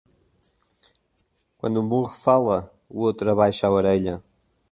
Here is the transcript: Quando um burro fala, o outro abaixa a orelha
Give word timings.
Quando 1.59 1.79
um 1.79 1.87
burro 1.87 2.07
fala, 2.09 2.73
o 2.89 3.01
outro 3.03 3.29
abaixa 3.31 3.67
a 3.67 3.71
orelha 3.71 4.23